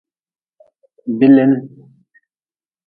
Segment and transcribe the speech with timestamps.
[1.19, 1.51] Bilin.